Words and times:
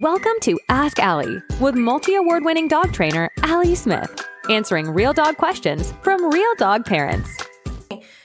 Welcome 0.00 0.40
to 0.40 0.58
Ask 0.70 0.98
Ali 0.98 1.42
with 1.60 1.74
multi 1.74 2.14
award 2.14 2.42
winning 2.42 2.68
dog 2.68 2.90
trainer 2.90 3.28
Ali 3.42 3.74
Smith, 3.74 4.26
answering 4.48 4.88
real 4.88 5.12
dog 5.12 5.36
questions 5.36 5.92
from 6.00 6.30
real 6.30 6.54
dog 6.56 6.86
parents. 6.86 7.36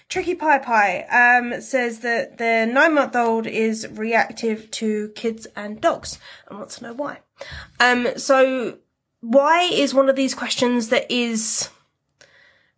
Tricky 0.07 0.35
Pie 0.35 0.59
Pie 0.59 1.01
um, 1.01 1.59
says 1.59 1.99
that 1.99 2.37
their 2.37 2.65
nine 2.65 2.93
month 2.93 3.13
old 3.13 3.45
is 3.45 3.85
reactive 3.91 4.71
to 4.71 5.09
kids 5.15 5.47
and 5.57 5.81
dogs 5.81 6.17
and 6.47 6.59
wants 6.59 6.77
to 6.77 6.85
know 6.85 6.93
why. 6.93 7.19
Um, 7.81 8.07
so, 8.15 8.77
why 9.19 9.63
is 9.63 9.93
one 9.93 10.07
of 10.07 10.15
these 10.15 10.33
questions 10.33 10.87
that 10.87 11.11
is 11.11 11.69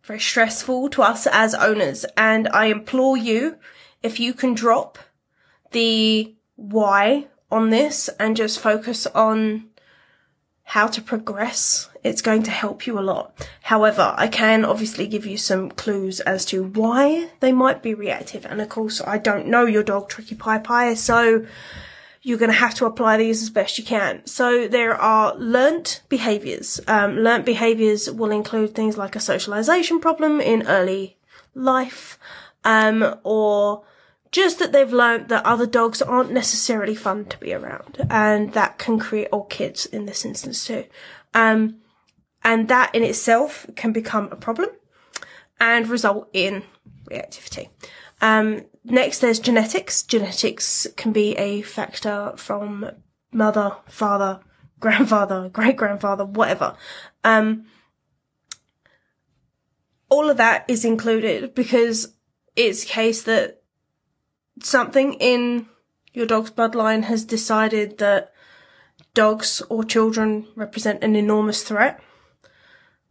very 0.02 0.18
stressful 0.18 0.88
to 0.88 1.02
us 1.02 1.28
as 1.28 1.54
owners. 1.54 2.04
And 2.16 2.48
I 2.48 2.64
implore 2.64 3.16
you, 3.16 3.58
if 4.02 4.18
you 4.18 4.34
can 4.34 4.54
drop 4.54 4.98
the 5.70 6.34
why 6.56 7.28
on 7.50 7.70
this 7.70 8.08
and 8.18 8.36
just 8.36 8.60
focus 8.60 9.06
on 9.06 9.68
how 10.64 10.86
to 10.86 11.00
progress, 11.00 11.88
it's 12.04 12.20
going 12.20 12.42
to 12.42 12.50
help 12.50 12.86
you 12.86 12.98
a 12.98 13.00
lot. 13.00 13.48
However, 13.62 14.14
I 14.18 14.28
can 14.28 14.66
obviously 14.66 15.06
give 15.06 15.24
you 15.24 15.38
some 15.38 15.70
clues 15.70 16.20
as 16.20 16.44
to 16.46 16.62
why 16.62 17.30
they 17.40 17.52
might 17.52 17.82
be 17.82 17.94
reactive. 17.94 18.44
And 18.44 18.60
of 18.60 18.68
course, 18.68 19.00
I 19.00 19.16
don't 19.16 19.46
know 19.46 19.64
your 19.64 19.82
dog, 19.82 20.10
Tricky 20.10 20.34
Pie 20.34 20.58
Pie, 20.58 20.92
so 20.92 21.46
you're 22.20 22.36
going 22.36 22.50
to 22.50 22.58
have 22.58 22.74
to 22.74 22.84
apply 22.84 23.16
these 23.16 23.42
as 23.42 23.48
best 23.48 23.78
you 23.78 23.84
can. 23.84 24.26
So 24.26 24.68
there 24.68 24.94
are 24.94 25.34
learnt 25.36 26.02
behaviors. 26.10 26.82
Um, 26.86 27.16
learnt 27.16 27.46
behaviors 27.46 28.10
will 28.10 28.30
include 28.30 28.74
things 28.74 28.98
like 28.98 29.16
a 29.16 29.20
socialization 29.20 30.00
problem 30.00 30.38
in 30.38 30.66
early 30.66 31.16
life, 31.54 32.18
um, 32.64 33.16
or 33.24 33.84
just 34.30 34.58
that 34.58 34.72
they've 34.72 34.92
learned 34.92 35.28
that 35.28 35.44
other 35.46 35.66
dogs 35.66 36.02
aren't 36.02 36.32
necessarily 36.32 36.94
fun 36.94 37.24
to 37.26 37.38
be 37.38 37.52
around, 37.52 38.04
and 38.10 38.52
that 38.52 38.78
can 38.78 38.98
create, 38.98 39.28
or 39.32 39.46
kids 39.46 39.86
in 39.86 40.06
this 40.06 40.24
instance 40.24 40.66
too. 40.66 40.84
Um, 41.34 41.78
and 42.44 42.68
that 42.68 42.94
in 42.94 43.02
itself 43.02 43.66
can 43.76 43.92
become 43.92 44.28
a 44.30 44.36
problem 44.36 44.70
and 45.60 45.88
result 45.88 46.28
in 46.32 46.62
reactivity. 47.10 47.68
Um, 48.20 48.66
next, 48.84 49.20
there's 49.20 49.40
genetics. 49.40 50.02
Genetics 50.02 50.86
can 50.96 51.12
be 51.12 51.36
a 51.36 51.62
factor 51.62 52.32
from 52.36 52.90
mother, 53.32 53.76
father, 53.86 54.40
grandfather, 54.80 55.48
great 55.48 55.76
grandfather, 55.76 56.24
whatever. 56.24 56.76
Um, 57.24 57.66
all 60.08 60.30
of 60.30 60.36
that 60.36 60.64
is 60.68 60.84
included 60.84 61.54
because 61.54 62.14
it's 62.56 62.84
a 62.84 62.86
case 62.86 63.22
that 63.24 63.57
something 64.62 65.14
in 65.14 65.66
your 66.12 66.26
dog's 66.26 66.50
bloodline 66.50 67.04
has 67.04 67.24
decided 67.24 67.98
that 67.98 68.32
dogs 69.14 69.62
or 69.68 69.84
children 69.84 70.46
represent 70.54 71.02
an 71.02 71.16
enormous 71.16 71.62
threat 71.62 72.00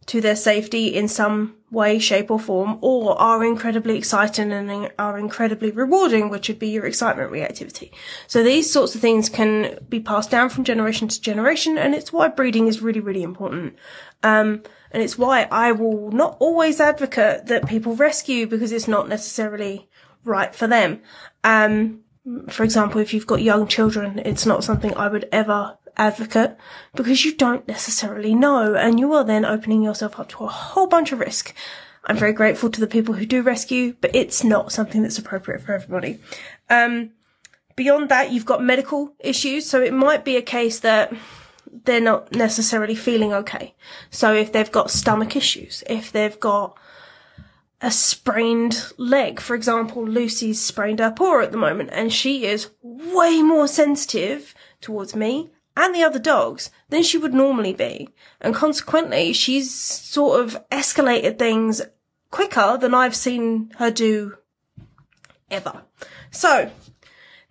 to 0.06 0.22
their 0.22 0.36
safety 0.36 0.88
in 0.88 1.06
some 1.06 1.54
way, 1.70 1.98
shape 1.98 2.30
or 2.30 2.40
form, 2.40 2.78
or 2.80 3.20
are 3.20 3.44
incredibly 3.44 3.96
exciting 3.98 4.50
and 4.52 4.90
are 4.98 5.18
incredibly 5.18 5.70
rewarding, 5.70 6.30
which 6.30 6.48
would 6.48 6.58
be 6.58 6.68
your 6.68 6.86
excitement 6.86 7.30
reactivity. 7.30 7.90
So 8.26 8.42
these 8.42 8.72
sorts 8.72 8.94
of 8.94 9.02
things 9.02 9.28
can 9.28 9.78
be 9.86 10.00
passed 10.00 10.30
down 10.30 10.48
from 10.48 10.64
generation 10.64 11.08
to 11.08 11.20
generation, 11.20 11.76
and 11.76 11.94
it's 11.94 12.10
why 12.10 12.28
breeding 12.28 12.68
is 12.68 12.80
really, 12.80 13.00
really 13.00 13.22
important. 13.22 13.76
Um, 14.22 14.62
and 14.90 15.02
it's 15.02 15.18
why 15.18 15.46
I 15.50 15.72
will 15.72 16.10
not 16.10 16.38
always 16.40 16.80
advocate 16.80 17.46
that 17.46 17.68
people 17.68 17.94
rescue 17.94 18.46
because 18.46 18.72
it's 18.72 18.88
not 18.88 19.10
necessarily 19.10 19.90
right 20.24 20.54
for 20.54 20.66
them. 20.66 21.00
Um, 21.44 22.00
for 22.48 22.64
example, 22.64 23.00
if 23.00 23.14
you've 23.14 23.26
got 23.26 23.42
young 23.42 23.66
children, 23.66 24.20
it's 24.24 24.46
not 24.46 24.64
something 24.64 24.94
I 24.94 25.08
would 25.08 25.28
ever 25.32 25.78
advocate 25.96 26.56
because 26.94 27.24
you 27.24 27.34
don't 27.34 27.66
necessarily 27.66 28.34
know 28.34 28.74
and 28.74 29.00
you 29.00 29.12
are 29.14 29.24
then 29.24 29.44
opening 29.44 29.82
yourself 29.82 30.18
up 30.18 30.28
to 30.30 30.44
a 30.44 30.48
whole 30.48 30.86
bunch 30.86 31.12
of 31.12 31.20
risk. 31.20 31.54
I'm 32.04 32.16
very 32.16 32.32
grateful 32.32 32.70
to 32.70 32.80
the 32.80 32.86
people 32.86 33.14
who 33.14 33.26
do 33.26 33.42
rescue, 33.42 33.96
but 34.00 34.14
it's 34.14 34.44
not 34.44 34.72
something 34.72 35.02
that's 35.02 35.18
appropriate 35.18 35.60
for 35.60 35.74
everybody. 35.74 36.20
Um, 36.70 37.10
beyond 37.76 38.08
that, 38.08 38.32
you've 38.32 38.46
got 38.46 38.62
medical 38.62 39.14
issues. 39.18 39.68
So 39.68 39.82
it 39.82 39.92
might 39.92 40.24
be 40.24 40.36
a 40.36 40.42
case 40.42 40.80
that 40.80 41.12
they're 41.84 42.00
not 42.00 42.32
necessarily 42.34 42.94
feeling 42.94 43.32
okay. 43.32 43.74
So 44.10 44.32
if 44.32 44.52
they've 44.52 44.72
got 44.72 44.90
stomach 44.90 45.36
issues, 45.36 45.84
if 45.88 46.10
they've 46.12 46.38
got 46.38 46.76
a 47.80 47.90
sprained 47.90 48.92
leg. 48.96 49.40
For 49.40 49.54
example, 49.54 50.06
Lucy's 50.06 50.60
sprained 50.60 50.98
her 50.98 51.12
paw 51.12 51.40
at 51.40 51.52
the 51.52 51.58
moment 51.58 51.90
and 51.92 52.12
she 52.12 52.46
is 52.46 52.70
way 52.82 53.42
more 53.42 53.68
sensitive 53.68 54.54
towards 54.80 55.14
me 55.14 55.50
and 55.76 55.94
the 55.94 56.02
other 56.02 56.18
dogs 56.18 56.70
than 56.88 57.02
she 57.02 57.18
would 57.18 57.34
normally 57.34 57.72
be. 57.72 58.08
And 58.40 58.54
consequently, 58.54 59.32
she's 59.32 59.72
sort 59.72 60.40
of 60.40 60.58
escalated 60.70 61.38
things 61.38 61.80
quicker 62.30 62.76
than 62.80 62.94
I've 62.94 63.14
seen 63.14 63.70
her 63.78 63.90
do 63.90 64.36
ever. 65.50 65.82
So, 66.30 66.70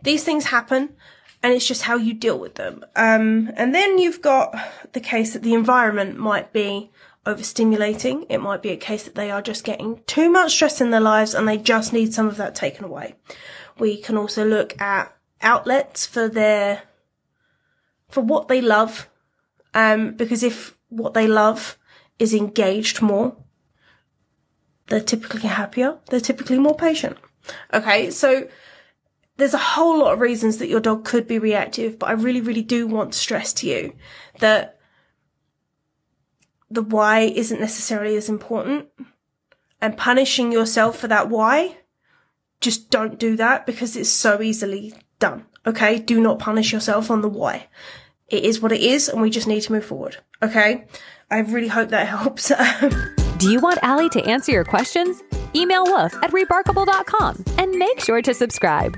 these 0.03 0.23
things 0.23 0.45
happen 0.45 0.95
and 1.41 1.53
it's 1.53 1.67
just 1.67 1.83
how 1.83 1.95
you 1.95 2.13
deal 2.13 2.37
with 2.37 2.55
them. 2.55 2.83
Um, 2.95 3.51
and 3.55 3.73
then 3.73 3.97
you've 3.97 4.21
got 4.21 4.55
the 4.91 4.99
case 4.99 5.33
that 5.33 5.43
the 5.43 5.53
environment 5.53 6.17
might 6.17 6.51
be 6.51 6.91
overstimulating. 7.27 8.25
It 8.29 8.39
might 8.39 8.61
be 8.61 8.69
a 8.69 8.77
case 8.77 9.03
that 9.03 9.15
they 9.15 9.29
are 9.29 9.41
just 9.41 9.63
getting 9.63 10.01
too 10.07 10.29
much 10.29 10.53
stress 10.53 10.81
in 10.81 10.91
their 10.91 11.01
lives 11.01 11.35
and 11.35 11.47
they 11.47 11.57
just 11.57 11.93
need 11.93 12.13
some 12.13 12.27
of 12.27 12.37
that 12.37 12.55
taken 12.55 12.85
away. 12.85 13.15
We 13.77 13.97
can 13.97 14.17
also 14.17 14.45
look 14.45 14.79
at 14.81 15.13
outlets 15.41 16.05
for 16.05 16.29
their, 16.29 16.83
for 18.09 18.21
what 18.21 18.47
they 18.47 18.61
love. 18.61 19.09
Um, 19.73 20.13
because 20.13 20.41
if 20.41 20.75
what 20.89 21.13
they 21.13 21.27
love 21.27 21.77
is 22.17 22.33
engaged 22.33 23.01
more, 23.01 23.35
they're 24.87 25.01
typically 25.01 25.41
happier. 25.41 25.97
They're 26.09 26.19
typically 26.19 26.59
more 26.59 26.75
patient. 26.75 27.17
Okay. 27.73 28.09
So 28.09 28.47
there's 29.35 29.53
a 29.53 29.59
whole 29.59 29.99
lot 29.99 30.13
of 30.13 30.21
reasons 30.21 30.57
that 30.57 30.69
your 30.69 30.79
dog 30.79 31.03
could 31.03 31.27
be 31.27 31.39
reactive, 31.39 31.99
but 31.99 32.09
I 32.09 32.13
really, 32.13 32.41
really 32.41 32.63
do 32.63 32.87
want 32.87 33.13
to 33.13 33.19
stress 33.19 33.53
to 33.53 33.67
you 33.67 33.93
that 34.39 34.76
the 36.69 36.81
why 36.81 37.21
isn't 37.21 37.59
necessarily 37.59 38.15
as 38.15 38.29
important. 38.29 38.87
And 39.81 39.97
punishing 39.97 40.51
yourself 40.51 40.97
for 40.97 41.07
that 41.07 41.29
why, 41.29 41.77
just 42.59 42.89
don't 42.89 43.19
do 43.19 43.35
that 43.35 43.65
because 43.65 43.95
it's 43.95 44.09
so 44.09 44.41
easily 44.41 44.93
done. 45.19 45.45
Okay? 45.65 45.99
Do 45.99 46.19
not 46.19 46.39
punish 46.39 46.71
yourself 46.73 47.11
on 47.11 47.21
the 47.21 47.29
why. 47.29 47.67
It 48.29 48.43
is 48.43 48.59
what 48.59 48.71
it 48.71 48.81
is 48.81 49.07
and 49.07 49.21
we 49.21 49.29
just 49.29 49.47
need 49.47 49.61
to 49.61 49.71
move 49.71 49.85
forward. 49.85 50.17
Okay? 50.41 50.85
I 51.29 51.39
really 51.39 51.67
hope 51.67 51.89
that 51.89 52.07
helps. 52.17 52.51
Do 53.37 53.51
you 53.51 53.59
want 53.59 53.83
Ali 53.83 54.09
to 54.09 54.23
answer 54.25 54.51
your 54.51 54.63
questions? 54.63 55.21
Email 55.55 55.85
woof 55.85 56.13
at 56.23 56.31
rebarkable.com 56.31 57.45
and 57.57 57.71
make 57.71 57.99
sure 57.99 58.21
to 58.21 58.33
subscribe. 58.33 58.97